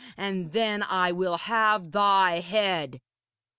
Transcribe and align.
And 0.17 0.51
then 0.51 0.81
I 0.81 1.11
will 1.11 1.37
have 1.37 1.91
thy 1.91 2.39
head.' 2.39 3.01